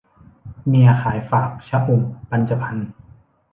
[0.67, 2.87] เมียขายฝาก- ชอุ่ม ปัญจพรรค์